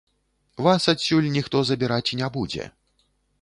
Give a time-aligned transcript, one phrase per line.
[0.67, 2.67] Вас адсюль ніхто забіраць не будзе.